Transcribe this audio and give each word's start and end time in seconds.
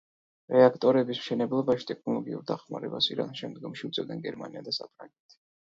რეაქტორების 0.53 1.19
მშენებლობაში 1.23 1.87
ტექნოლოგიურ 1.91 2.41
დახმარებას 2.53 3.11
ირანს 3.17 3.45
შემდგომში 3.45 3.89
უწევდნენ 3.91 4.25
გერმანია 4.29 4.69
და 4.71 4.79
საფრანგეთი. 4.83 5.43